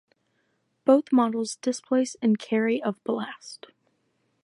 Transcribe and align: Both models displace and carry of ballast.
Both 0.83 1.11
models 1.11 1.57
displace 1.57 2.15
and 2.23 2.39
carry 2.39 2.81
of 2.81 2.95
ballast. 3.03 3.67